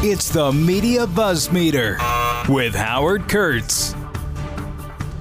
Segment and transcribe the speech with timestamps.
[0.00, 1.98] It's the Media Buzz Meter
[2.48, 3.96] with Howard Kurtz.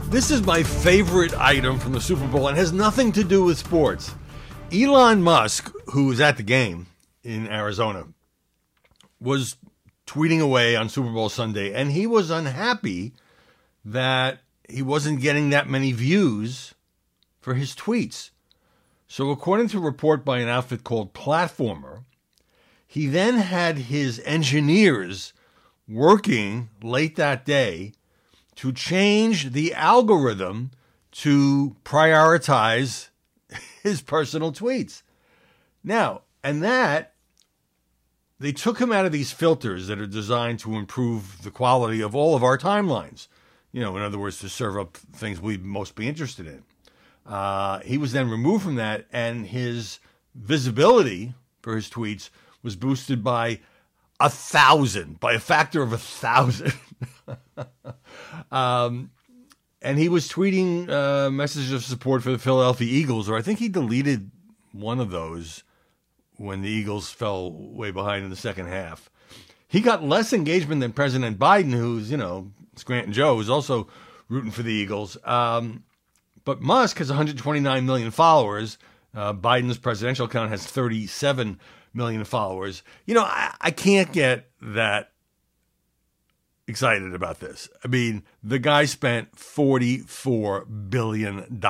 [0.04, 3.58] This is my favorite item from the Super Bowl and has nothing to do with
[3.58, 4.14] sports.
[4.72, 6.86] Elon Musk, who was at the game
[7.24, 8.06] in Arizona,
[9.20, 9.56] was
[10.06, 13.14] tweeting away on Super Bowl Sunday, and he was unhappy
[13.84, 16.76] that he wasn't getting that many views
[17.42, 18.30] for his tweets.
[19.08, 21.97] So, according to a report by an outfit called Platformer,
[22.88, 25.34] he then had his engineers
[25.88, 27.94] working late that day
[28.56, 30.72] to change the algorithm
[31.12, 33.10] to prioritize
[33.84, 35.04] his personal tweets.
[35.84, 37.14] Now, and that
[38.40, 42.16] they took him out of these filters that are designed to improve the quality of
[42.16, 43.28] all of our timelines.
[43.72, 46.64] You know, in other words, to serve up things we'd most be interested in.
[47.26, 50.00] Uh, he was then removed from that, and his
[50.34, 52.30] visibility for his tweets
[52.64, 53.60] was boosted by
[54.20, 56.74] a thousand, by a factor of a thousand.
[58.52, 59.12] um,
[59.82, 63.60] and he was tweeting uh, messages of support for the Philadelphia Eagles, or I think
[63.60, 64.32] he deleted
[64.72, 65.64] one of those
[66.38, 69.10] when the Eagles fell way behind in the second half.
[69.68, 73.88] He got less engagement than President Biden, who's, you know, Scranton Joe, who's also
[74.30, 75.18] rooting for the Eagles.
[75.24, 75.84] Um,
[76.46, 78.78] but Musk has 129 million followers.
[79.14, 81.60] Uh, Biden's presidential account has 37
[81.94, 82.84] million followers.
[83.06, 85.12] You know, I, I can't get that
[86.68, 87.70] excited about this.
[87.84, 91.60] I mean, the guy spent $44 billion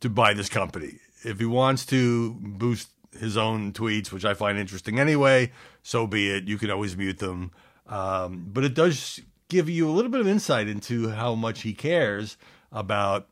[0.00, 0.98] to buy this company.
[1.24, 5.52] If he wants to boost his own tweets, which I find interesting anyway,
[5.82, 6.44] so be it.
[6.44, 7.50] You can always mute them.
[7.86, 11.72] Um, but it does give you a little bit of insight into how much he
[11.72, 12.36] cares
[12.72, 13.28] about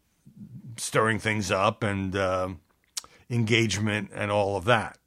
[0.76, 2.48] stirring things up and uh,
[3.34, 4.98] engagement and all of that.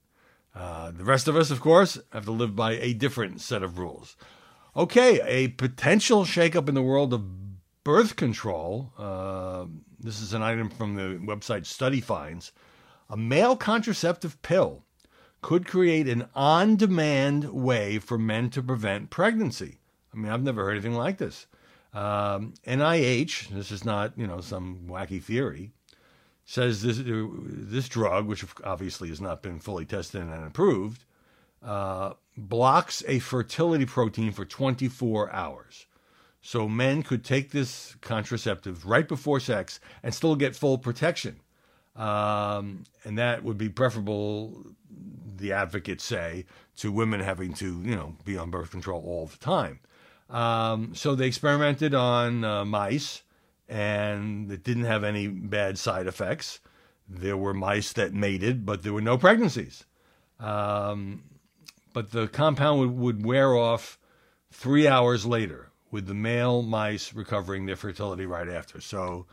[0.54, 3.78] Uh, the rest of us, of course, have to live by a different set of
[3.78, 4.16] rules.
[4.76, 7.24] Okay, a potential shakeup in the world of
[7.84, 8.92] birth control.
[8.98, 9.66] Uh,
[10.00, 12.52] this is an item from the website Study Finds.
[13.10, 14.84] A male contraceptive pill
[15.42, 19.80] could create an on demand way for men to prevent pregnancy.
[20.14, 21.48] I mean, I've never heard anything like this.
[21.94, 25.72] Um, NIH, this is not, you know, some wacky theory,
[26.50, 31.04] says this this drug, which obviously has not been fully tested and approved,
[31.62, 35.86] uh, blocks a fertility protein for 24 hours.
[36.42, 41.42] So men could take this contraceptive right before sex and still get full protection.
[41.98, 44.68] Um, and that would be preferable,
[45.36, 46.46] the advocates say,
[46.78, 49.82] to women having to, you know, be on birth control all the time.
[50.30, 53.24] Um, so they experimented on uh, mice
[53.68, 56.60] and it didn't have any bad side effects.
[57.08, 59.86] There were mice that mated, but there were no pregnancies.
[60.40, 61.24] Um,
[61.94, 63.98] but the compound would, would wear off
[64.52, 68.82] three hours later, with the male mice recovering their fertility right after.
[68.82, 69.26] So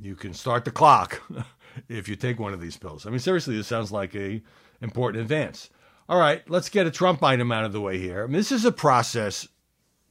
[0.00, 1.22] you can start the clock
[1.88, 3.06] if you take one of these pills.
[3.06, 4.42] I mean, seriously, this sounds like a
[4.80, 5.70] important advance.
[6.08, 8.24] All right, let's get a Trump item out of the way here.
[8.24, 9.48] I mean, this is a process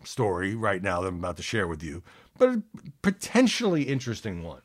[0.04, 2.04] story right now that I'm about to share with you
[2.44, 2.62] but
[3.02, 4.62] potentially interesting one.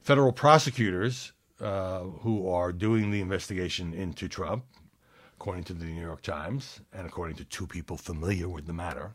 [0.00, 4.64] Federal prosecutors uh, who are doing the investigation into Trump,
[5.34, 9.14] according to the New York Times and according to two people familiar with the matter,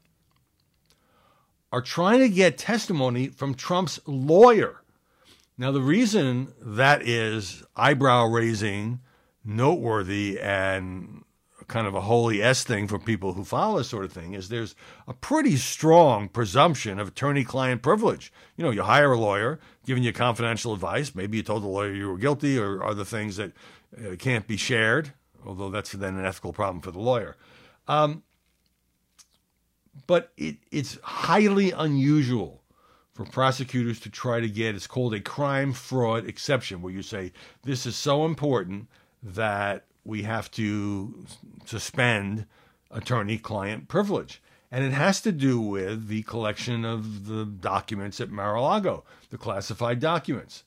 [1.72, 4.82] are trying to get testimony from Trump's lawyer.
[5.58, 9.02] Now, the reason that is eyebrow raising,
[9.44, 11.24] noteworthy, and
[11.70, 14.50] kind of a holy S thing for people who follow this sort of thing is
[14.50, 14.76] there's
[15.08, 18.34] a pretty strong presumption of attorney client privilege.
[18.58, 21.16] You know, you hire a lawyer, giving you confidential advice.
[21.16, 23.54] Maybe you told the lawyer you were guilty or other things that
[23.98, 25.14] uh, can't be shared,
[25.46, 27.38] although that's then an ethical problem for the lawyer.
[27.88, 28.24] Um,
[30.08, 32.64] but it, it's highly unusual
[33.14, 37.32] for prosecutors to try to get, it's called a crime fraud exception, where you say,
[37.64, 38.88] this is so important
[39.22, 41.26] that we have to
[41.66, 42.46] suspend
[42.92, 44.42] attorney client privilege.
[44.72, 49.04] And it has to do with the collection of the documents at Mar a Lago,
[49.32, 50.64] the classified documents.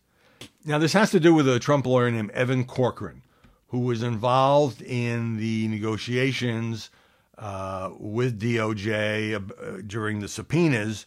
[0.65, 3.23] Now, this has to do with a Trump lawyer named Evan Corcoran,
[3.69, 6.91] who was involved in the negotiations
[7.39, 11.07] uh, with DOJ uh, during the subpoenas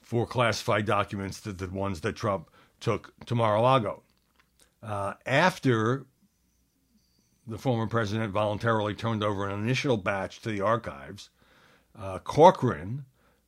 [0.00, 4.02] for classified documents, that the ones that Trump took to Mar-a-Lago.
[4.82, 6.06] Uh, after
[7.46, 11.30] the former president voluntarily turned over an initial batch to the archives,
[11.98, 13.04] uh, Corcoran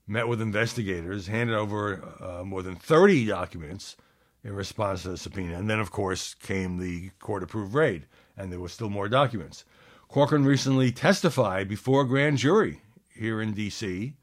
[0.06, 3.96] met with investigators, handed over uh, more than 30 documents
[4.44, 5.58] in response to the subpoena.
[5.58, 8.06] And then, of course, came the court approved raid,
[8.36, 9.64] and there were still more documents.
[10.08, 12.80] Corcoran recently testified before a grand jury
[13.14, 14.14] here in D.C.,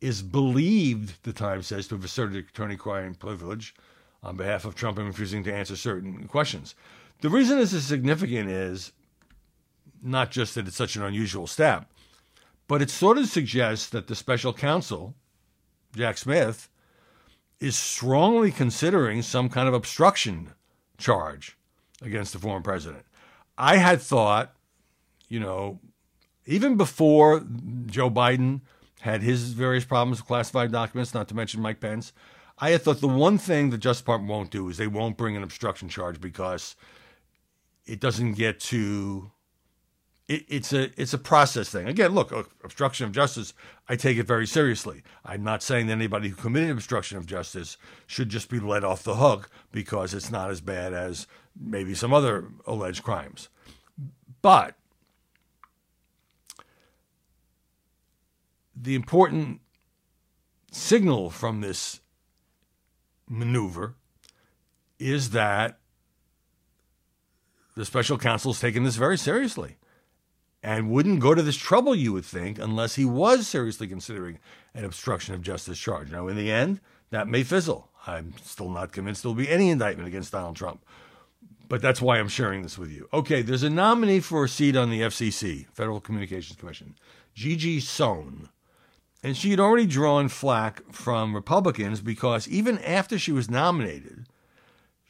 [0.00, 3.74] is believed, the Times says, to have asserted attorney client privilege
[4.22, 6.74] on behalf of Trump and refusing to answer certain questions.
[7.20, 8.92] The reason this is significant is
[10.02, 11.90] not just that it's such an unusual step,
[12.68, 15.14] but it sort of suggests that the special counsel,
[15.96, 16.68] Jack Smith,
[17.60, 20.52] is strongly considering some kind of obstruction
[20.96, 21.56] charge
[22.02, 23.04] against the former president.
[23.56, 24.54] I had thought,
[25.28, 25.80] you know,
[26.46, 27.44] even before
[27.86, 28.60] Joe Biden
[29.00, 32.12] had his various problems with classified documents, not to mention Mike Pence,
[32.58, 35.36] I had thought the one thing the Justice Department won't do is they won't bring
[35.36, 36.76] an obstruction charge because
[37.88, 39.30] it doesn't get to
[40.28, 41.88] it, it's a it's a process thing.
[41.88, 42.30] Again, look,
[42.62, 43.54] obstruction of justice,
[43.88, 45.02] I take it very seriously.
[45.24, 49.02] I'm not saying that anybody who committed obstruction of justice should just be let off
[49.02, 51.26] the hook because it's not as bad as
[51.58, 53.48] maybe some other alleged crimes.
[54.42, 54.76] But
[58.76, 59.60] the important
[60.70, 62.00] signal from this
[63.28, 63.94] maneuver
[64.98, 65.78] is that
[67.78, 69.76] the special counsel is taking this very seriously
[70.64, 74.40] and wouldn't go to this trouble, you would think, unless he was seriously considering
[74.74, 76.10] an obstruction of justice charge.
[76.10, 76.80] Now, in the end,
[77.10, 77.88] that may fizzle.
[78.04, 80.84] I'm still not convinced there'll be any indictment against Donald Trump.
[81.68, 83.08] But that's why I'm sharing this with you.
[83.12, 86.96] Okay, there's a nominee for a seat on the FCC, Federal Communications Commission,
[87.32, 88.48] Gigi Sohn.
[89.22, 94.26] And she had already drawn flack from Republicans because even after she was nominated,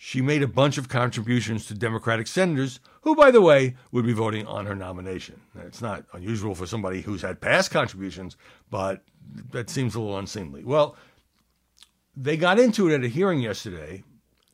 [0.01, 4.13] she made a bunch of contributions to Democratic senators, who, by the way, would be
[4.13, 5.41] voting on her nomination.
[5.57, 8.37] It's not unusual for somebody who's had past contributions,
[8.71, 9.03] but
[9.51, 10.63] that seems a little unseemly.
[10.63, 10.95] Well,
[12.17, 14.05] they got into it at a hearing yesterday,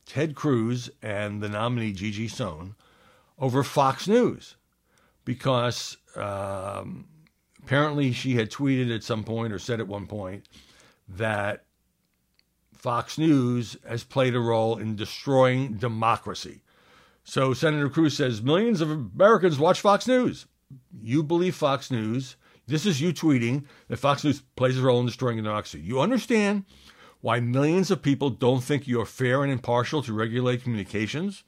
[0.07, 2.73] Ted Cruz and the nominee Gigi Sohn,
[3.37, 4.55] over Fox News,
[5.25, 7.05] because um,
[7.61, 10.47] apparently she had tweeted at some point or said at one point
[11.07, 11.64] that
[12.85, 16.61] Fox News has played a role in destroying democracy.
[17.23, 20.45] So Senator Cruz says millions of Americans watch Fox News.
[21.01, 22.35] You believe Fox News.
[22.67, 25.79] This is you tweeting that Fox News plays a role in destroying democracy.
[25.79, 26.65] You understand
[27.21, 31.43] why millions of people don't think you're fair and impartial to regulate communications?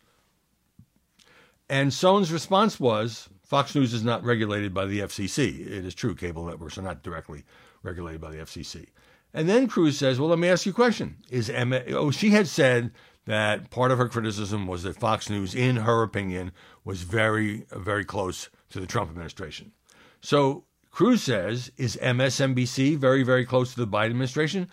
[1.70, 5.68] And Sohn's response was Fox News is not regulated by the FCC.
[5.68, 7.44] It is true, cable networks are not directly
[7.84, 8.88] regulated by the FCC.
[9.34, 11.18] And then Cruz says, Well, let me ask you a question.
[11.30, 12.92] Is Emma, oh, she had said
[13.26, 16.52] that part of her criticism was that Fox News, in her opinion,
[16.84, 19.74] was very, very close to the Trump administration.
[20.22, 24.70] So Cruz says, Is MSNBC very, very close to the Biden administration?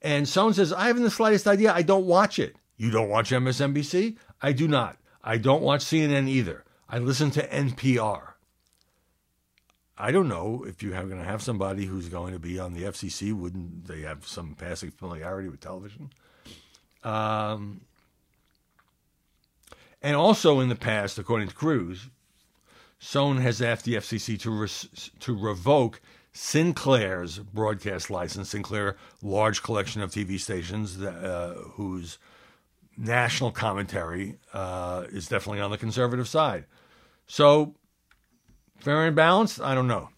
[0.00, 1.72] And Sohn says, I haven't the slightest idea.
[1.72, 2.56] I don't watch it.
[2.76, 4.16] You don't watch MSNBC?
[4.40, 4.96] I do not.
[5.22, 6.64] I don't watch CNN either.
[6.88, 8.34] I listen to NPR.
[9.98, 12.84] I don't know if you're going to have somebody who's going to be on the
[12.84, 13.32] FCC.
[13.32, 16.10] Wouldn't they have some passing familiarity with television?
[17.02, 17.80] Um,
[20.00, 22.08] and also in the past, according to Cruz,
[23.00, 26.00] Sohn has asked the FCC to re- to revoke
[26.32, 28.50] Sinclair's broadcast license.
[28.50, 32.18] Sinclair, large collection of TV stations that, uh, whose
[32.96, 36.64] national commentary uh, is definitely on the conservative side.
[37.26, 37.74] So
[38.78, 39.60] Fair and balanced?
[39.60, 40.10] I don't know.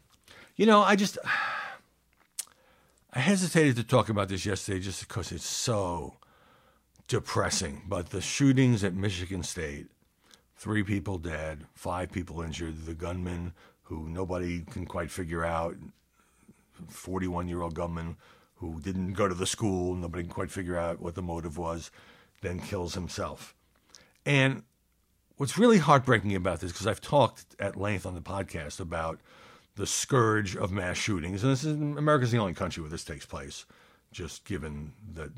[0.56, 1.18] You know, I just
[3.12, 6.14] I hesitated to talk about this yesterday just because it's so
[7.08, 7.82] depressing.
[7.88, 9.88] But the shootings at Michigan State,
[10.56, 13.52] three people dead, five people injured, the gunman
[13.84, 15.76] who nobody can quite figure out,
[16.88, 18.16] 41 year old gunman
[18.56, 21.90] who didn't go to the school, nobody can quite figure out what the motive was,
[22.42, 23.54] then kills himself.
[24.24, 24.62] And
[25.40, 29.20] What's really heartbreaking about this, because I've talked at length on the podcast about
[29.74, 33.24] the scourge of mass shootings, and this is America's the only country where this takes
[33.24, 33.64] place,
[34.12, 35.32] just given the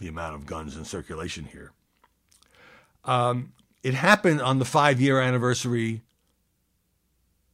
[0.00, 1.70] the amount of guns in circulation here.
[3.04, 3.52] Um,
[3.84, 6.02] it happened on the five year anniversary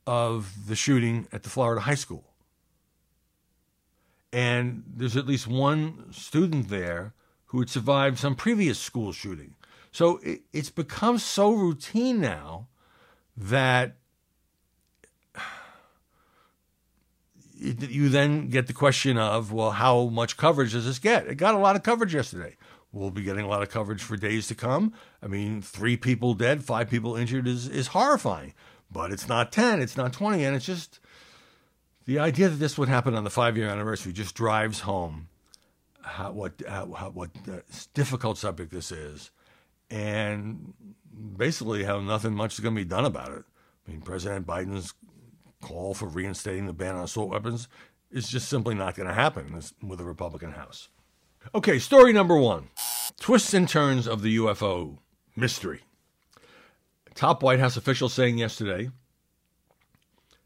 [0.06, 2.24] of the shooting at the Florida high school.
[4.32, 7.12] And there's at least one student there
[7.48, 9.56] who had survived some previous school shooting.
[9.94, 12.66] So it, it's become so routine now
[13.36, 13.94] that
[17.54, 21.28] you then get the question of, well, how much coverage does this get?
[21.28, 22.56] It got a lot of coverage yesterday.
[22.90, 24.94] We'll be getting a lot of coverage for days to come.
[25.22, 28.52] I mean, three people dead, five people injured is, is horrifying,
[28.90, 30.98] but it's not 10, it's not 20, and it's just
[32.04, 35.28] the idea that this would happen on the five year anniversary just drives home
[36.02, 36.84] how, what, how,
[37.14, 37.60] what uh,
[37.94, 39.30] difficult subject this is,
[39.90, 40.74] and
[41.36, 43.44] basically how nothing much is going to be done about it.
[43.86, 44.94] I mean, President Biden's
[45.60, 47.68] call for reinstating the ban on assault weapons
[48.10, 50.88] is just simply not going to happen with a Republican House.
[51.54, 52.68] Okay, story number one
[53.20, 54.98] twists and turns of the UFO
[55.36, 55.80] mystery.
[57.14, 58.90] Top White House official saying yesterday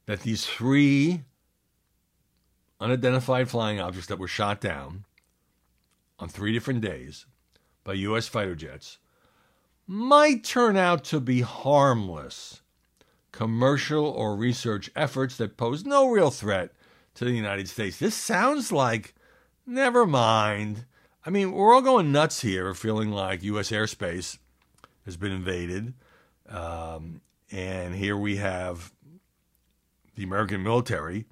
[0.07, 1.23] that these three
[2.81, 5.05] unidentified flying objects that were shot down
[6.19, 7.27] on three different days
[7.85, 8.29] by U.S.
[8.29, 8.99] fighter jets
[9.89, 12.61] might turn out to be harmless
[13.33, 16.73] commercial or research efforts that pose no real threat
[17.15, 17.97] to the United States.
[17.99, 19.15] This sounds like,
[19.67, 20.85] never mind.
[21.25, 23.71] I mean, we're all going nuts here, feeling like U.S.
[23.71, 24.39] airspace
[25.05, 25.95] has been invaded.
[26.49, 28.93] Um, and here we have
[30.17, 31.27] the American military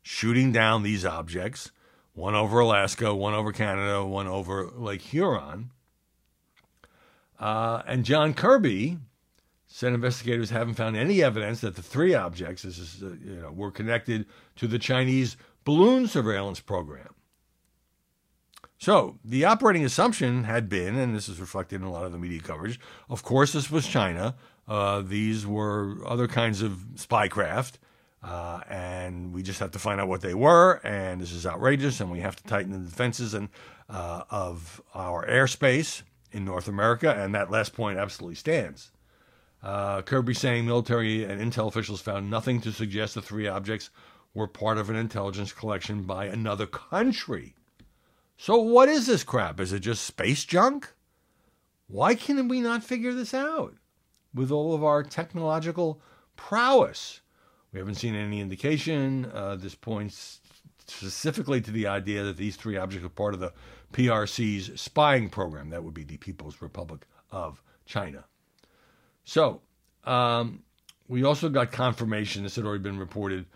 [0.00, 1.72] shooting down these objects
[2.14, 5.70] one over Alaska, one over Canada, one over Lake Huron.
[7.38, 8.98] Uh, and John Kirby,
[9.70, 13.70] Said investigators haven't found any evidence that the three objects is, uh, you know, were
[13.70, 14.24] connected
[14.56, 17.14] to the Chinese balloon surveillance program.
[18.78, 22.18] So the operating assumption had been, and this is reflected in a lot of the
[22.18, 22.80] media coverage,
[23.10, 24.36] of course, this was China.
[24.66, 27.74] Uh, these were other kinds of spycraft,
[28.22, 30.80] uh, and we just have to find out what they were.
[30.82, 33.50] And this is outrageous, and we have to tighten the defenses and
[33.90, 37.12] uh, of our airspace in North America.
[37.12, 38.90] And that last point absolutely stands.
[39.62, 43.90] Uh, Kirby saying military and intel officials found nothing to suggest the three objects
[44.34, 47.54] were part of an intelligence collection by another country.
[48.36, 49.58] So, what is this crap?
[49.58, 50.94] Is it just space junk?
[51.88, 53.74] Why can we not figure this out
[54.32, 56.00] with all of our technological
[56.36, 57.20] prowess?
[57.72, 59.30] We haven't seen any indication.
[59.34, 60.40] Uh, this points
[60.86, 63.52] specifically to the idea that these three objects are part of the
[63.92, 65.70] PRC's spying program.
[65.70, 68.24] That would be the People's Republic of China.
[69.24, 69.60] So,
[70.04, 70.62] um,
[71.08, 73.46] we also got confirmation, this had already been reported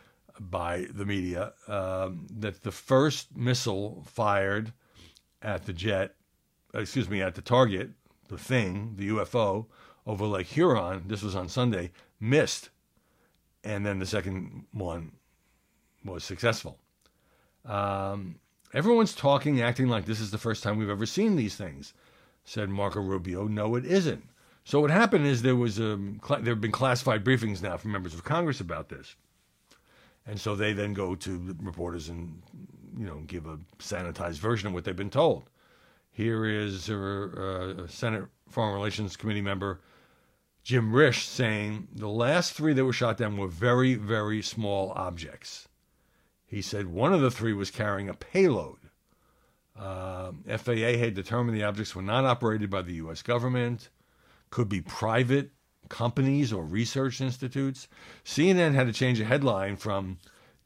[0.41, 4.73] by the media, um, that the first missile fired
[5.43, 6.15] at the jet,
[6.75, 7.91] excuse me, at the target,
[8.29, 9.67] the thing, the UFO,
[10.07, 12.71] over Lake Huron, this was on Sunday, missed.
[13.63, 15.13] And then the second one
[16.05, 16.79] was successful.
[17.65, 18.37] Um,
[18.73, 21.95] everyone's talking, acting like this is the first time we've ever seen these things,
[22.45, 23.47] said Marco Rubio.
[23.47, 24.25] No, it isn't.
[24.65, 27.93] So what happened is there was a, um, there have been classified briefings now from
[27.93, 29.17] members of Congress about this,
[30.27, 32.43] and so they then go to reporters and
[32.97, 35.45] you know give a sanitized version of what they've been told.
[36.13, 39.81] Here is a, a Senate Foreign Relations Committee member
[40.63, 45.67] Jim Risch saying the last three that were shot down were very very small objects.
[46.53, 48.77] He said one of the three was carrying a payload.
[49.75, 53.23] Uh, FAA had determined the objects were not operated by the U.S.
[53.23, 53.89] government
[54.51, 55.53] could be private
[55.89, 57.89] companies or research institutes.
[58.23, 60.19] CNN had to change a headline from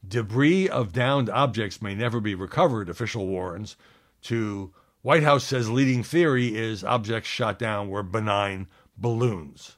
[0.05, 3.77] debris of downed objects may never be recovered, official warns,
[4.23, 8.67] to White House says leading theory is objects shot down were benign
[8.97, 9.77] balloons.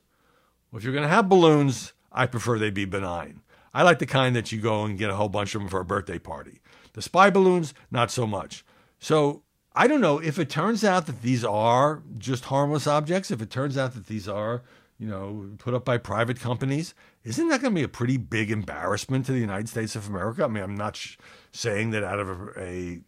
[0.72, 3.44] Well, if you're going to have balloons, I prefer they be benign.
[3.74, 5.80] I like the kind that you go and get a whole bunch of them for
[5.80, 6.60] a birthday party.
[6.94, 8.66] The spy balloons, not so much.
[9.00, 9.44] So
[9.76, 13.50] I don't know if it turns out that these are just harmless objects, if it
[13.50, 14.64] turns out that these are,
[14.98, 18.52] you know, put up by private companies, isn't that going to be a pretty big
[18.52, 20.44] embarrassment to the United States of America?
[20.44, 21.18] I mean, I'm not sh-
[21.52, 23.00] saying that out of a, a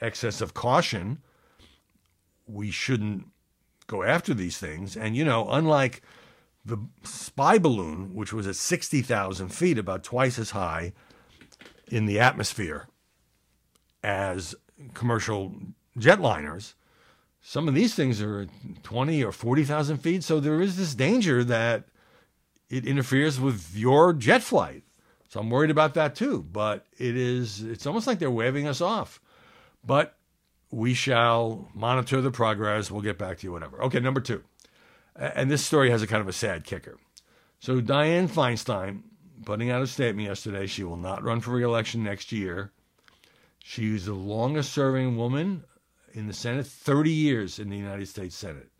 [0.00, 1.18] excess of caution,
[2.46, 3.26] we shouldn't
[3.86, 4.96] go after these things.
[4.96, 6.02] And, you know, unlike
[6.66, 10.92] the spy balloon, which was at 60,000 feet, about twice as high
[11.88, 12.88] in the atmosphere
[14.02, 14.54] as
[14.92, 15.54] commercial
[15.98, 16.74] jetliners.
[17.40, 18.48] Some of these things are
[18.82, 20.24] 20 or 40,000 feet.
[20.24, 21.84] So there is this danger that
[22.68, 24.82] it interferes with your jet flight.
[25.28, 26.42] So I'm worried about that too.
[26.42, 29.20] But it is, it's almost like they're waving us off.
[29.84, 30.16] But
[30.72, 32.90] we shall monitor the progress.
[32.90, 33.80] We'll get back to you, whatever.
[33.84, 34.42] Okay, number two.
[35.18, 36.98] And this story has a kind of a sad kicker.
[37.58, 39.02] So Dianne Feinstein
[39.44, 40.66] putting out a statement yesterday.
[40.66, 42.72] She will not run for reelection next year.
[43.58, 45.64] She's the longest serving woman
[46.12, 48.70] in the Senate, 30 years in the United States Senate.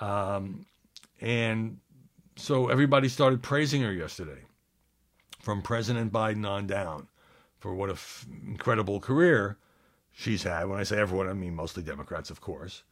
[0.00, 0.66] Um,
[1.20, 1.78] and
[2.36, 4.42] so everybody started praising her yesterday,
[5.40, 7.08] from President Biden on down,
[7.58, 9.58] for what an f- incredible career
[10.12, 10.68] she's had.
[10.68, 12.84] When I say everyone, I mean mostly Democrats, of course.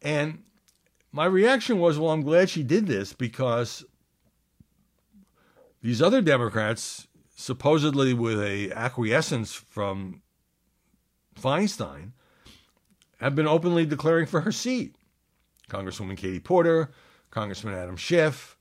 [0.00, 0.42] And
[1.16, 3.82] my reaction was, well, I'm glad she did this because
[5.82, 10.20] these other Democrats, supposedly with a acquiescence from
[11.34, 12.10] Feinstein,
[13.18, 14.94] have been openly declaring for her seat.
[15.70, 16.90] Congresswoman Katie Porter,
[17.30, 18.58] Congressman Adam Schiff,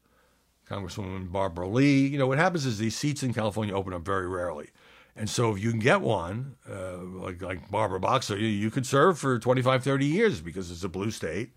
[0.65, 2.07] Congresswoman Barbara Lee.
[2.07, 4.69] You know, what happens is these seats in California open up very rarely.
[5.13, 8.85] And so if you can get one, uh, like, like Barbara Boxer, you, you could
[8.85, 11.51] serve for 25, 30 years because it's a blue state.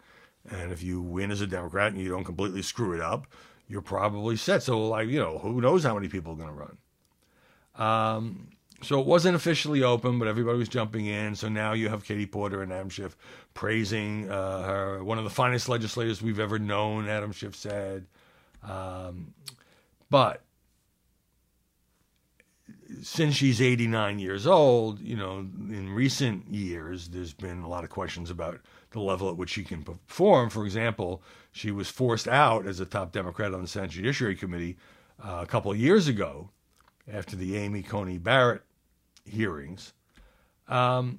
[0.50, 3.26] And if you win as a Democrat and you don't completely screw it up,
[3.68, 4.62] you're probably set.
[4.62, 6.78] So, like, you know, who knows how many people are going to run.
[7.76, 8.48] Um,
[8.82, 11.34] so it wasn't officially open, but everybody was jumping in.
[11.34, 13.16] So now you have Katie Porter and Adam Schiff
[13.52, 18.06] praising uh, her, one of the finest legislators we've ever known, Adam Schiff said.
[18.62, 19.34] Um,
[20.10, 20.42] but
[23.02, 27.90] since she's 89 years old, you know, in recent years, there's been a lot of
[27.90, 30.50] questions about the level at which she can perform.
[30.50, 34.76] For example, she was forced out as a top Democrat on the Senate Judiciary Committee
[35.22, 36.50] uh, a couple of years ago
[37.12, 38.62] after the Amy Coney Barrett
[39.24, 39.92] hearings.
[40.68, 41.18] Um,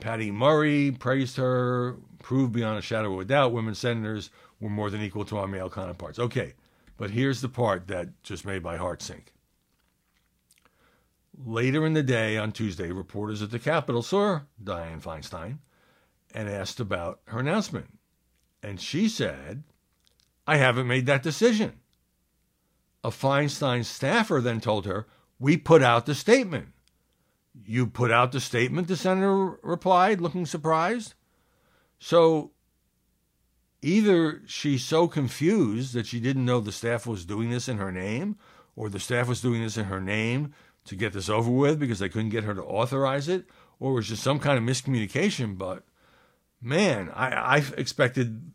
[0.00, 4.90] Patty Murray praised her, proved beyond a shadow of a doubt women senators were more
[4.90, 6.18] than equal to our male counterparts.
[6.18, 6.54] Okay,
[6.96, 9.32] but here's the part that just made my heart sink.
[11.46, 15.58] Later in the day on Tuesday, reporters at the Capitol saw Dianne Feinstein
[16.34, 17.98] and asked about her announcement.
[18.62, 19.62] And she said,
[20.46, 21.80] I haven't made that decision.
[23.02, 25.06] A Feinstein staffer then told her,
[25.38, 26.68] We put out the statement.
[27.64, 31.14] You put out the statement, the senator replied, looking surprised.
[31.98, 32.52] So
[33.80, 37.90] either she's so confused that she didn't know the staff was doing this in her
[37.90, 38.36] name,
[38.76, 40.52] or the staff was doing this in her name
[40.84, 43.44] to get this over with because they couldn't get her to authorize it,
[43.78, 45.56] or it was just some kind of miscommunication.
[45.58, 45.84] But
[46.60, 48.52] man, I, I expected,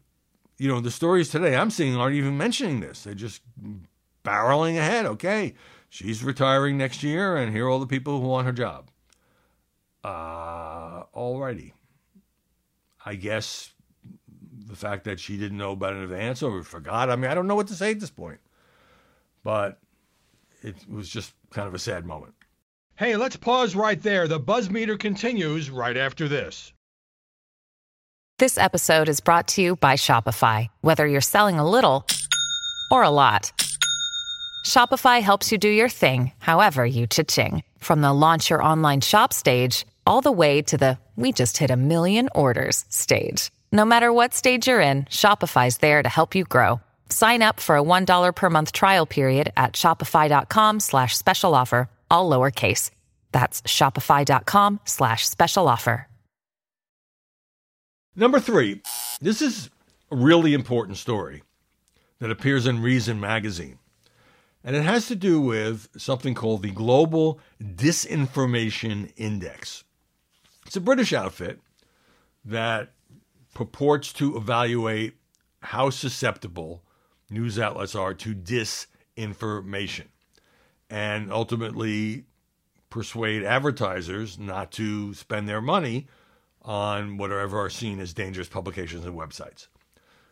[0.57, 3.03] you know, the stories today I'm seeing aren't even mentioning this.
[3.03, 3.41] They're just
[4.23, 5.05] barreling ahead.
[5.05, 5.55] Okay,
[5.89, 8.89] she's retiring next year, and here are all the people who want her job.
[10.03, 11.73] Uh, alrighty.
[13.05, 13.71] I guess
[14.67, 17.09] the fact that she didn't know about it in advance or forgot.
[17.09, 18.39] I mean, I don't know what to say at this point.
[19.43, 19.79] But
[20.65, 22.34] it was just kind of a sad moment.
[22.95, 24.28] Hey, let's pause right there.
[24.28, 26.73] The buzz meter continues right after this.
[28.39, 30.67] This episode is brought to you by Shopify.
[30.82, 32.06] Whether you're selling a little
[32.91, 33.51] or a lot,
[34.65, 37.63] Shopify helps you do your thing, however you cha-ching.
[37.78, 41.71] From the launch your online shop stage, all the way to the we just hit
[41.71, 43.51] a million orders stage.
[43.71, 46.82] No matter what stage you're in, Shopify's there to help you grow.
[47.15, 52.30] Sign up for a $1 per month trial period at shopify.com slash special offer, all
[52.30, 52.91] lowercase.
[53.32, 56.10] That's shopify.com slash special offer.
[58.17, 58.82] Number three,
[59.21, 59.69] this is
[60.12, 61.43] a really important story
[62.19, 63.80] that appears in Reason magazine.
[64.62, 69.86] And it has to do with something called the Global Disinformation Index.
[70.65, 71.62] It's a British outfit
[72.43, 72.91] that
[73.54, 75.13] purports to evaluate
[75.62, 76.82] how susceptible
[77.29, 80.07] news outlets are to disinformation
[80.89, 82.25] and ultimately
[82.89, 86.07] persuade advertisers not to spend their money
[86.61, 89.67] on whatever are seen as dangerous publications and websites.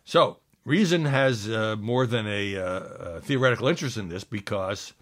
[0.05, 2.79] So, Reason has uh, more than a, uh,
[3.17, 4.93] a theoretical interest in this because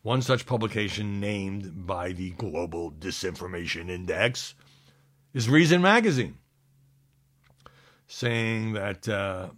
[0.00, 4.54] one such publication named by the Global Disinformation Index
[5.34, 6.38] is Reason Magazine,
[8.06, 9.48] saying that uh,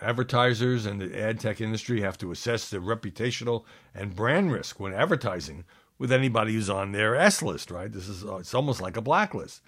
[0.00, 4.94] advertisers and the ad tech industry have to assess the reputational and brand risk when
[4.94, 5.64] advertising
[5.98, 7.92] with anybody who's on their S list, right?
[7.92, 9.62] This is uh, it's almost like a blacklist.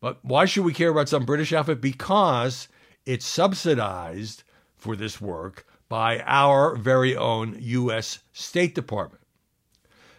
[0.00, 1.80] But why should we care about some British outfit?
[1.80, 2.68] Because
[3.06, 4.42] it's subsidized
[4.76, 8.20] for this work by our very own U.S.
[8.32, 9.22] State Department.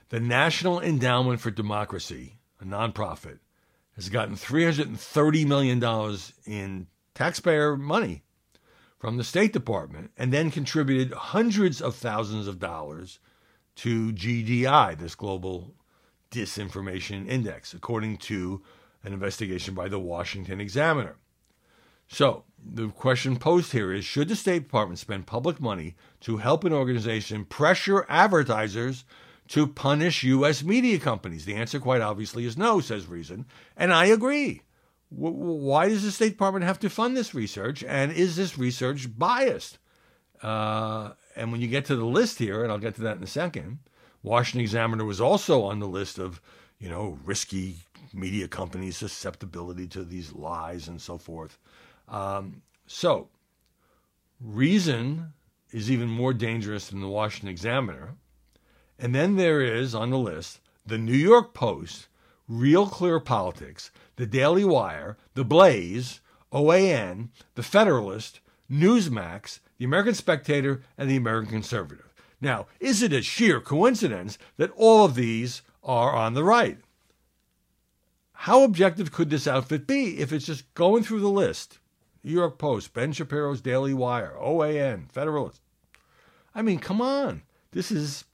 [0.09, 3.39] The National Endowment for Democracy, a nonprofit,
[3.95, 8.23] has gotten $330 million in taxpayer money
[9.03, 13.19] from the State Department and then contributed hundreds of thousands of dollars
[13.75, 15.75] to GDI, this global
[16.31, 18.61] disinformation index, according to
[19.03, 21.17] an investigation by the Washington Examiner.
[22.07, 26.63] So, the question posed here is Should the State Department spend public money to help
[26.63, 29.03] an organization pressure advertisers
[29.49, 30.63] to punish U.S.
[30.63, 31.43] media companies?
[31.43, 33.47] The answer, quite obviously, is no, says Reason.
[33.75, 34.61] And I agree
[35.15, 37.83] why does the State Department have to fund this research?
[37.83, 39.77] And is this research biased?
[40.41, 43.23] Uh, and when you get to the list here, and I'll get to that in
[43.23, 43.79] a second,
[44.23, 46.41] Washington Examiner was also on the list of,
[46.79, 47.77] you know, risky
[48.13, 51.57] media companies' susceptibility to these lies and so forth.
[52.07, 53.29] Um, so,
[54.43, 55.31] Reason
[55.71, 58.15] is even more dangerous than the Washington Examiner.
[58.99, 62.07] And then there is on the list the New York Post,
[62.47, 66.19] Real Clear Politics, the Daily Wire, the Blaze,
[66.51, 72.13] OAN, the Federalist, Newsmax, the American Spectator, and the American Conservative.
[72.41, 76.79] Now, is it a sheer coincidence that all of these are on the right?
[78.33, 81.79] How objective could this outfit be if it's just going through the list?
[82.23, 85.61] New York Post, Ben Shapiro's Daily Wire, OAN, Federalist.
[86.53, 87.43] I mean, come on.
[87.71, 88.25] This is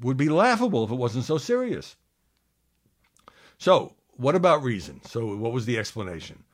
[0.00, 1.96] would be laughable if it wasn't so serious.
[3.60, 5.02] So, what about reason?
[5.04, 6.44] So, what was the explanation?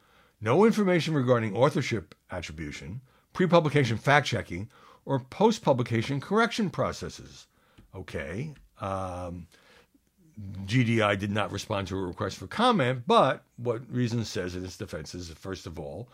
[0.40, 3.00] No information regarding authorship attribution,
[3.32, 4.68] pre publication fact checking,
[5.04, 7.46] or post publication correction processes.
[7.94, 8.54] Okay.
[8.80, 9.46] Um,
[10.64, 14.76] GDI did not respond to a request for comment, but what Reason says in its
[14.76, 16.08] defense is first of all,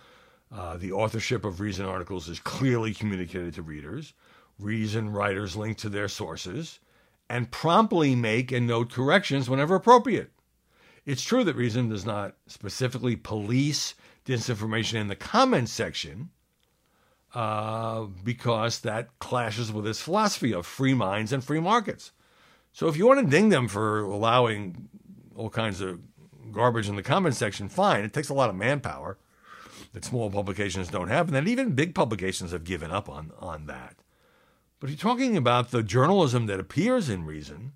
[0.55, 4.13] uh, the authorship of Reason articles is clearly communicated to readers.
[4.59, 6.81] Reason writers link to their sources
[7.31, 10.31] and promptly make and note corrections whenever appropriate.
[11.05, 16.31] It's true that Reason does not specifically police disinformation in the comments section
[17.35, 22.13] uh, because that clashes with its philosophy of free minds and free markets.
[22.73, 24.89] So if you want to ding them for allowing
[25.35, 26.01] all kinds of
[26.53, 28.05] garbage in the comments section, fine.
[28.05, 29.19] It takes a lot of manpower
[29.93, 33.67] that small publications don't have, and that even big publications have given up on, on
[33.67, 33.97] that.
[34.79, 37.73] But if you're talking about the journalism that appears in Reason,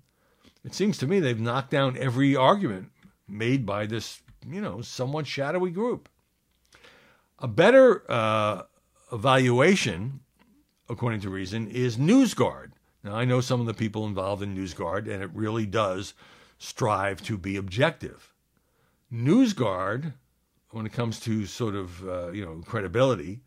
[0.63, 2.91] it seems to me they've knocked down every argument
[3.27, 6.09] made by this, you know, somewhat shadowy group.
[7.39, 8.63] A better uh,
[9.11, 10.21] evaluation,
[10.89, 12.71] according to Reason, is NewsGuard.
[13.03, 16.13] Now, I know some of the people involved in NewsGuard, and it really does
[16.57, 18.33] strive to be objective.
[19.13, 20.13] NewsGuard,
[20.71, 23.41] when it comes to sort of uh, you know credibility,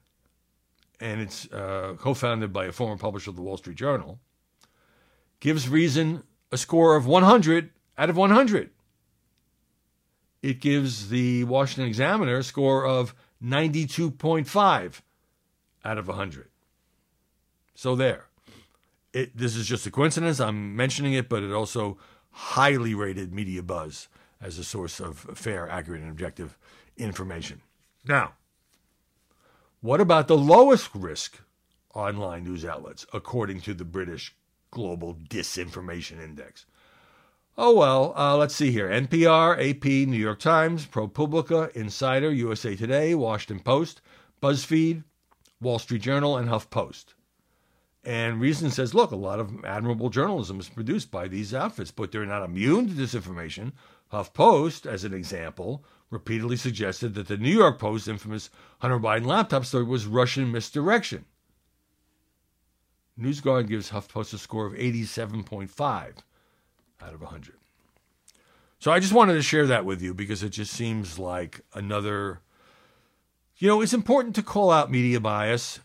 [1.00, 4.20] and it's uh, co-founded by a former publisher of the Wall Street Journal,
[5.40, 8.70] gives Reason a score of 100 out of 100.
[10.42, 15.00] It gives the Washington Examiner a score of 92.5
[15.84, 16.48] out of 100.
[17.74, 18.26] So there.
[19.12, 20.40] It, this is just a coincidence.
[20.40, 21.98] I'm mentioning it, but it also
[22.30, 24.08] highly rated Media Buzz
[24.40, 26.56] as a source of fair, accurate, and objective
[26.96, 27.60] information.
[28.06, 28.34] Now,
[29.80, 31.40] what about the lowest risk
[31.94, 34.34] online news outlets, according to the British
[34.70, 36.66] Global Disinformation Index?
[37.58, 43.14] Oh, well, uh, let's see here NPR, AP, New York Times, ProPublica, Insider, USA Today,
[43.14, 44.00] Washington Post,
[44.42, 45.04] BuzzFeed,
[45.60, 47.14] Wall Street Journal, and HuffPost.
[48.02, 52.12] And Reason says, look, a lot of admirable journalism is produced by these outfits, but
[52.12, 53.72] they're not immune to disinformation.
[54.10, 59.66] HuffPost, as an example, repeatedly suggested that the New York Post's infamous Hunter Biden laptop
[59.66, 61.26] story was Russian misdirection.
[63.20, 66.14] NewsGuard gives HuffPost a score of 87.5
[67.02, 67.54] out of 100.
[68.78, 72.40] So I just wanted to share that with you because it just seems like another.
[73.58, 75.80] You know, it's important to call out media bias,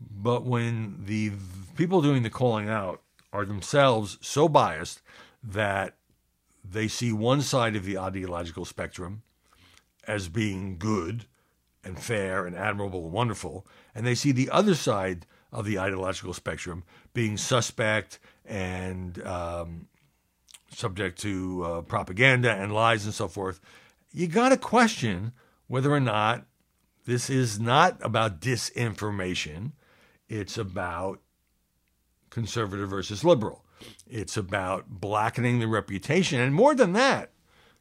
[0.00, 1.30] but when the
[1.76, 3.02] people doing the calling out
[3.32, 5.00] are themselves so biased
[5.44, 5.94] that
[6.68, 9.22] they see one side of the ideological spectrum
[10.08, 11.26] as being good
[11.84, 16.34] and fair and admirable and wonderful, and they see the other side of the ideological
[16.34, 16.82] spectrum
[17.14, 19.86] being suspect and um,
[20.70, 23.60] subject to uh, propaganda and lies and so forth,
[24.12, 25.32] you got to question
[25.66, 26.46] whether or not
[27.04, 29.72] this is not about disinformation.
[30.28, 31.20] It's about
[32.30, 33.64] conservative versus liberal.
[34.08, 36.40] It's about blackening the reputation.
[36.40, 37.32] And more than that,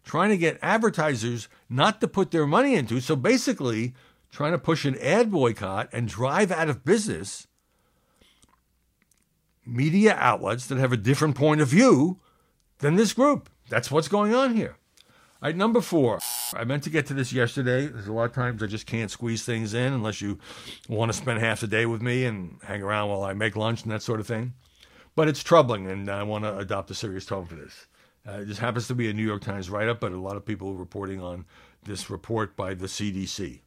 [0.04, 2.99] trying to get advertisers not to put their money into.
[2.99, 3.93] So basically,
[4.32, 7.47] trying to push an ad boycott and drive out of business
[9.65, 12.19] media outlets that have a different point of view
[12.79, 13.49] than this group.
[13.69, 14.75] That's what's going on here.
[15.41, 16.19] All right, number four.
[16.53, 17.87] I meant to get to this yesterday.
[17.87, 20.37] There's a lot of times I just can't squeeze things in unless you
[20.89, 23.83] want to spend half the day with me and hang around while I make lunch
[23.83, 24.53] and that sort of thing.
[25.15, 27.87] But it's troubling, and I want to adopt a serious tone for this.
[28.27, 30.45] Uh, this happens to be a New York Times write up, but a lot of
[30.45, 31.45] people reporting on
[31.83, 33.61] this report by the CDC.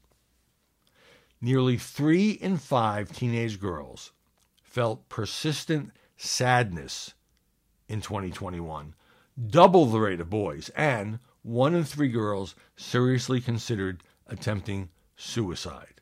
[1.41, 4.13] Nearly three in five teenage girls
[4.63, 7.15] felt persistent sadness
[7.89, 8.95] in 2021
[9.49, 16.01] double the rate of boys, and one in three girls seriously considered attempting suicide.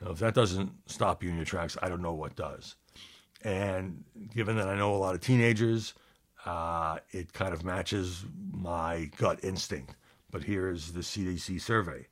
[0.00, 2.76] Now, if that doesn't stop you in your tracks, I don't know what does.
[3.42, 5.94] and given that I know a lot of teenagers,
[6.44, 9.94] uh, it kind of matches my gut instinct.
[10.30, 12.06] But here's the CDC survey.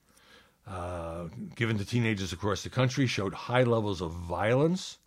[0.67, 1.25] Uh,
[1.57, 4.99] given to teenagers across the country, showed high levels of violence,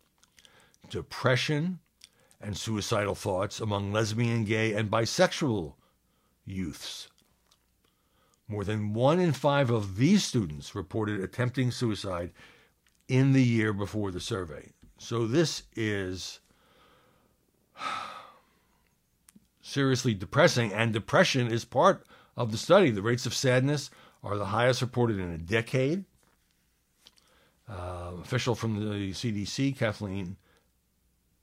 [0.89, 1.79] depression,
[2.39, 5.73] and suicidal thoughts among lesbian, gay, and bisexual
[6.45, 7.09] youths.
[8.47, 12.31] More than one in five of these students reported attempting suicide
[13.07, 14.71] in the year before the survey.
[14.97, 16.39] So this is
[19.61, 22.05] seriously depressing, and depression is part
[22.37, 22.91] of the study.
[22.91, 23.89] The rates of sadness
[24.23, 26.05] are the highest reported in a decade.
[27.69, 30.37] Uh, official from the CDC, Kathleen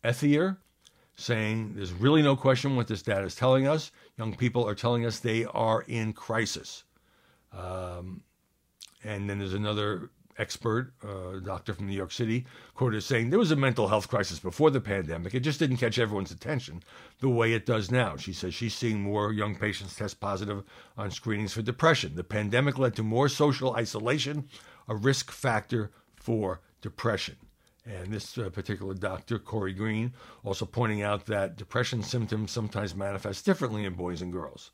[0.02, 0.56] Ethier,
[1.16, 3.92] saying there's really no question what this data is telling us.
[4.18, 6.84] Young people are telling us they are in crisis.
[7.52, 8.22] Um,
[9.04, 13.38] and then there's another expert, uh, doctor from New York City, quoted as saying there
[13.38, 15.34] was a mental health crisis before the pandemic.
[15.34, 16.82] It just didn't catch everyone's attention
[17.20, 18.16] the way it does now.
[18.16, 20.64] She says she's seeing more young patients test positive
[20.96, 22.16] on screenings for depression.
[22.16, 24.48] The pandemic led to more social isolation,
[24.88, 27.36] a risk factor for depression.
[27.86, 33.44] And this uh, particular doctor, Corey Green, also pointing out that depression symptoms sometimes manifest
[33.44, 34.70] differently in boys and girls.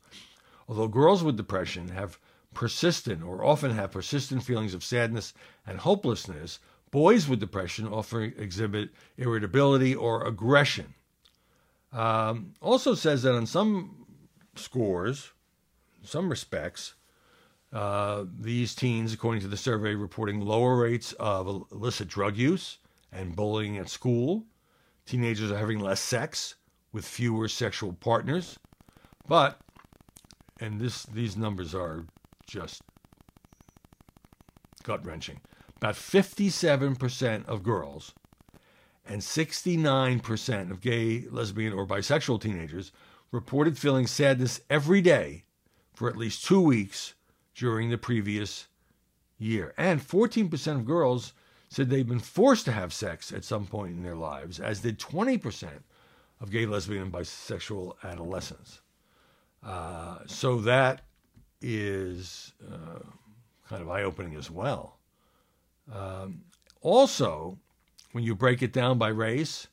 [0.69, 2.17] Although girls with depression have
[2.53, 5.33] persistent or often have persistent feelings of sadness
[5.67, 10.93] and hopelessness, boys with depression often exhibit irritability or aggression.
[11.91, 14.05] Um, also says that on some
[14.55, 15.31] scores,
[16.03, 16.93] some respects,
[17.73, 22.77] uh, these teens, according to the survey, reporting lower rates of illicit drug use
[23.11, 24.45] and bullying at school.
[25.05, 26.55] Teenagers are having less sex
[26.91, 28.57] with fewer sexual partners.
[29.27, 29.59] But,
[30.59, 32.05] and this these numbers are
[32.47, 32.81] just
[34.83, 35.39] gut wrenching.
[35.77, 38.13] About 57% of girls
[39.05, 42.91] and 69% of gay, lesbian, or bisexual teenagers
[43.31, 45.43] reported feeling sadness every day
[45.93, 47.13] for at least two weeks
[47.55, 48.67] during the previous
[49.37, 49.73] year.
[49.77, 51.33] And 14% of girls
[51.71, 54.99] said they've been forced to have sex at some point in their lives, as did
[54.99, 55.69] 20%
[56.41, 58.81] of gay, lesbian, and bisexual adolescents.
[59.63, 61.05] Uh, so that
[61.61, 62.99] is uh,
[63.69, 64.97] kind of eye opening as well.
[65.89, 66.41] Um,
[66.81, 67.57] also,
[68.11, 69.67] when you break it down by race,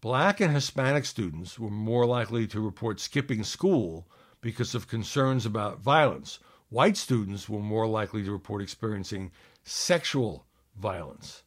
[0.00, 4.08] black and Hispanic students were more likely to report skipping school
[4.40, 6.38] because of concerns about violence.
[6.70, 9.32] White students were more likely to report experiencing
[9.64, 10.45] sexual
[10.80, 11.42] violence.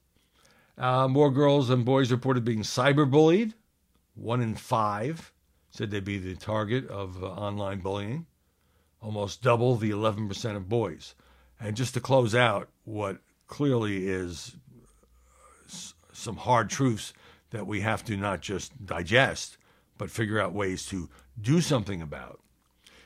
[0.78, 3.54] Uh, more girls than boys reported being cyberbullied.
[4.16, 5.32] One in five
[5.70, 8.26] said they'd be the target of uh, online bullying
[9.02, 11.16] almost double the 11% of boys.
[11.60, 14.56] And just to close out what clearly is
[16.14, 17.14] some hard truths
[17.52, 19.58] that we have to not just digest,
[19.98, 22.40] but figure out ways to do something about.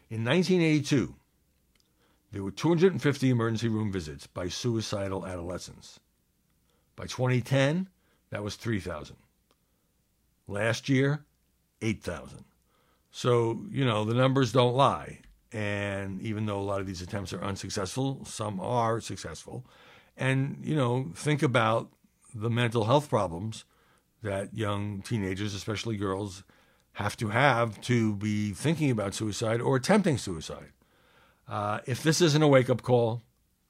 [0.10, 1.16] In 1982,
[2.32, 6.00] there were 250 emergency room visits by suicidal adolescents.
[6.96, 7.90] By 2010,
[8.30, 9.16] that was 3,000.
[10.48, 11.26] Last year,
[11.82, 12.46] 8,000.
[13.12, 15.20] So, you know, the numbers don't lie.
[15.52, 19.66] And even though a lot of these attempts are unsuccessful, some are successful.
[20.18, 21.90] And, you know, think about
[22.34, 23.66] the mental health problems
[24.24, 26.44] that young teenagers, especially girls,
[26.94, 30.72] have to have to be thinking about suicide or attempting suicide.
[31.48, 33.22] Uh, if this isn't a wake up call,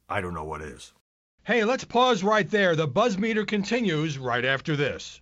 [0.08, 0.94] I don't know what is.
[1.46, 2.74] Hey, let's pause right there.
[2.74, 5.20] The buzz meter continues right after this.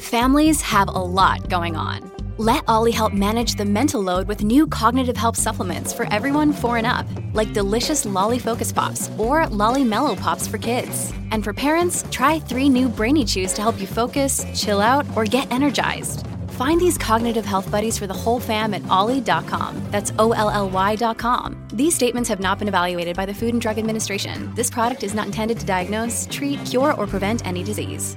[0.00, 2.10] Families have a lot going on.
[2.38, 6.78] Let OLLY help manage the mental load with new cognitive help supplements for everyone four
[6.78, 11.12] and up, like delicious OLLY Focus Pops or OLLY Mellow Pops for kids.
[11.30, 15.26] And for parents, try three new Brainy Chews to help you focus, chill out, or
[15.26, 16.26] get energized.
[16.56, 19.82] Find these cognitive health buddies for the whole fam at olly.com.
[19.90, 21.68] That's O L L Y.com.
[21.74, 24.54] These statements have not been evaluated by the Food and Drug Administration.
[24.54, 28.16] This product is not intended to diagnose, treat, cure, or prevent any disease.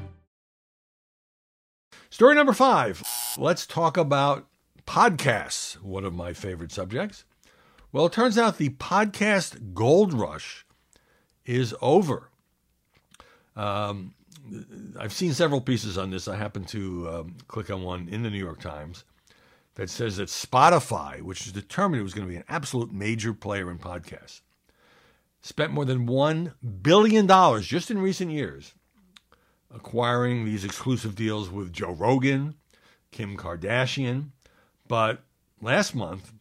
[2.10, 3.04] Story number five.
[3.38, 4.48] Let's talk about
[4.88, 7.26] podcasts, one of my favorite subjects.
[7.92, 10.66] Well, it turns out the podcast gold rush
[11.46, 12.30] is over.
[13.56, 14.14] Um,
[15.00, 16.28] I've seen several pieces on this.
[16.28, 19.04] I happened to um, click on one in the New York Times
[19.76, 23.34] that says that Spotify, which is determined it was going to be an absolute major
[23.34, 24.42] player in podcasts,
[25.42, 27.28] spent more than $1 billion
[27.62, 28.74] just in recent years
[29.74, 32.56] acquiring these exclusive deals with Joe Rogan,
[33.12, 34.30] Kim Kardashian.
[34.88, 35.24] But
[35.62, 36.34] last month,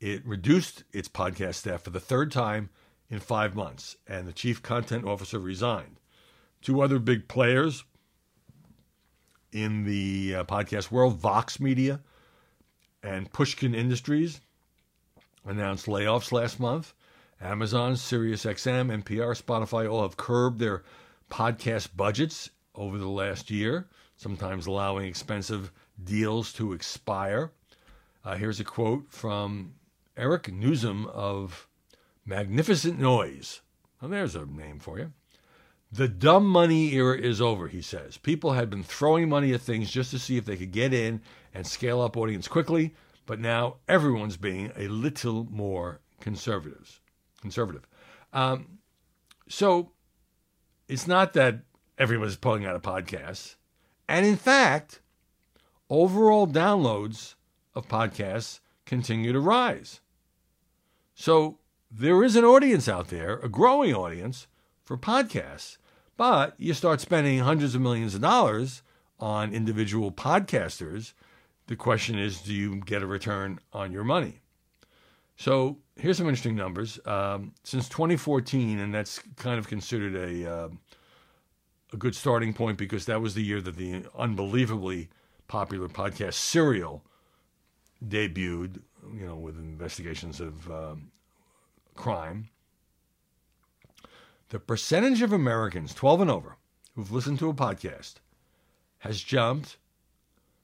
[0.00, 2.70] it reduced its podcast staff for the third time
[3.10, 6.00] in five months, and the chief content officer resigned.
[6.64, 7.84] Two other big players
[9.52, 12.00] in the uh, podcast world, Vox Media
[13.02, 14.40] and Pushkin Industries
[15.44, 16.94] announced layoffs last month.
[17.38, 20.82] Amazon, SiriusXM, NPR, Spotify all have curbed their
[21.30, 25.70] podcast budgets over the last year, sometimes allowing expensive
[26.02, 27.52] deals to expire.
[28.24, 29.74] Uh, here's a quote from
[30.16, 31.68] Eric Nuzum of
[32.24, 33.60] Magnificent Noise.
[34.00, 35.12] Well, there's a name for you.
[35.94, 38.18] The dumb money era is over, he says.
[38.18, 41.20] People had been throwing money at things just to see if they could get in
[41.54, 47.00] and scale up audience quickly, but now everyone's being a little more conservative.
[47.40, 47.86] Conservative.
[48.32, 48.78] Um,
[49.48, 49.92] so
[50.88, 51.60] it's not that
[51.96, 53.54] everyone's pulling out of podcasts.
[54.08, 55.00] And in fact,
[55.88, 57.36] overall downloads
[57.72, 60.00] of podcasts continue to rise.
[61.14, 64.48] So there is an audience out there, a growing audience
[64.82, 65.76] for podcasts.
[66.16, 68.82] But you start spending hundreds of millions of dollars
[69.18, 71.12] on individual podcasters.
[71.66, 74.40] The question is, do you get a return on your money?
[75.36, 77.00] So here's some interesting numbers.
[77.04, 80.68] Um, since 2014, and that's kind of considered a uh,
[81.92, 85.08] a good starting point because that was the year that the unbelievably
[85.48, 87.04] popular podcast Serial
[88.04, 88.82] debuted.
[89.12, 91.10] You know, with investigations of um,
[91.94, 92.48] crime
[94.54, 96.56] the percentage of Americans 12 and over
[96.94, 98.14] who've listened to a podcast
[98.98, 99.78] has jumped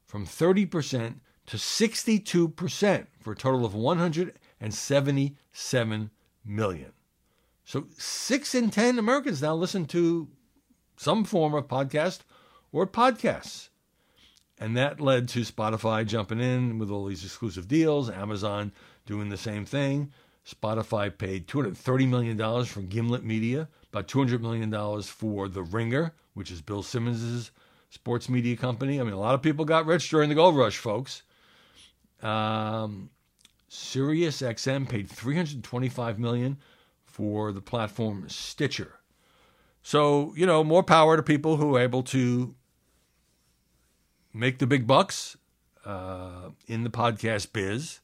[0.07, 1.15] from 30%
[1.47, 6.11] to 62% for a total of 177
[6.45, 6.93] million.
[7.65, 10.29] So 6 in 10 Americans now listen to
[10.97, 12.21] some form of podcast
[12.71, 13.71] or podcasts.
[14.57, 18.71] And that led to Spotify jumping in with all these exclusive deals, Amazon
[19.05, 20.13] doing the same thing.
[20.49, 26.61] Spotify paid $230 million for Gimlet Media, about $200 million for The Ringer, which is
[26.61, 27.51] Bill Simmons'
[27.91, 29.01] sports media company.
[29.01, 31.23] I mean, a lot of people got rich during the gold rush, folks.
[32.23, 33.11] Um,
[33.69, 36.59] Sirius XM paid 325 million
[37.05, 39.01] for the platform Stitcher.
[39.83, 42.55] So, you know, more power to people who are able to
[44.33, 45.37] make the big bucks
[45.85, 48.01] uh, in the podcast biz.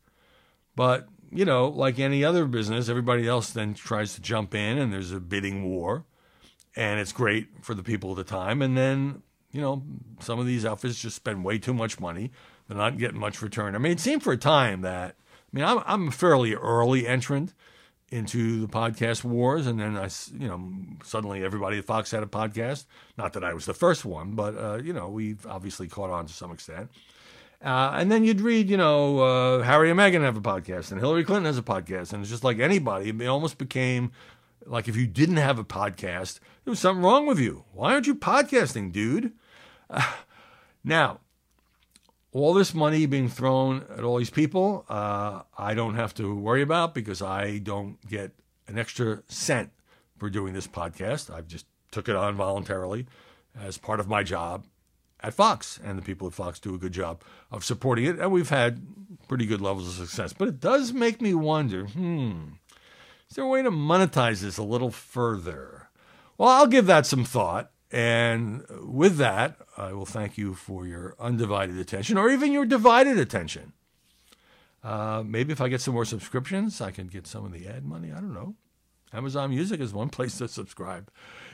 [0.74, 4.92] But you know, like any other business, everybody else then tries to jump in and
[4.92, 6.04] there's a bidding war.
[6.74, 8.60] And it's great for the people at the time.
[8.60, 9.82] And then, you know,
[10.20, 12.32] some of these outfits just spend way too much money.
[12.68, 13.74] They're not getting much return.
[13.74, 17.06] I mean, it seemed for a time that, I mean, I'm, I'm a fairly early
[17.06, 17.54] entrant
[18.10, 19.66] into the podcast wars.
[19.66, 20.70] And then I, you know,
[21.02, 22.84] suddenly everybody at Fox had a podcast.
[23.16, 26.26] Not that I was the first one, but, uh, you know, we've obviously caught on
[26.26, 26.90] to some extent.
[27.64, 31.00] Uh, and then you'd read, you know, uh, Harry and Meghan have a podcast, and
[31.00, 33.08] Hillary Clinton has a podcast, and it's just like anybody.
[33.08, 34.12] It almost became
[34.66, 37.64] like if you didn't have a podcast, there was something wrong with you.
[37.72, 39.32] Why aren't you podcasting, dude?
[39.88, 40.12] Uh,
[40.84, 41.20] now,
[42.32, 46.62] all this money being thrown at all these people, uh, I don't have to worry
[46.62, 48.32] about because I don't get
[48.68, 49.70] an extra cent
[50.18, 51.32] for doing this podcast.
[51.32, 53.06] I've just took it on voluntarily
[53.58, 54.66] as part of my job
[55.20, 58.30] at Fox, and the people at Fox do a good job of supporting it, and
[58.30, 58.86] we've had
[59.28, 60.32] pretty good levels of success.
[60.32, 62.52] But it does make me wonder hmm,
[63.28, 65.88] is there a way to monetize this a little further?
[66.38, 67.70] Well, I'll give that some thought.
[67.92, 73.16] And with that, I will thank you for your undivided attention or even your divided
[73.16, 73.72] attention.
[74.82, 77.84] Uh, maybe if I get some more subscriptions, I can get some of the ad
[77.84, 78.12] money.
[78.12, 78.54] I don't know.
[79.12, 81.10] Amazon Music is one place to subscribe.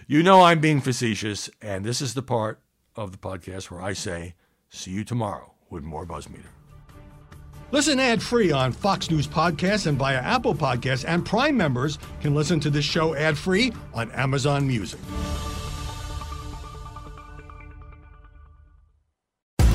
[0.06, 2.60] You know I'm being facetious, and this is the part
[2.96, 4.34] of the podcast where I say,
[4.68, 6.46] see you tomorrow with more Buzzmeter.
[7.70, 12.34] Listen ad free on Fox News Podcasts and via Apple Podcasts, and Prime members can
[12.34, 15.00] listen to this show ad free on Amazon Music.